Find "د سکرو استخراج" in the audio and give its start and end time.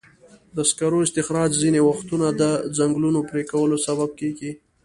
0.55-1.51